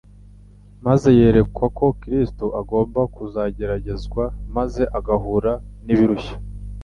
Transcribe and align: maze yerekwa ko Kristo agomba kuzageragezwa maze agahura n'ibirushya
maze 0.85 1.07
yerekwa 1.19 1.65
ko 1.77 1.85
Kristo 2.01 2.45
agomba 2.61 3.01
kuzageragezwa 3.15 4.23
maze 4.55 4.83
agahura 4.97 5.51
n'ibirushya 5.85 6.35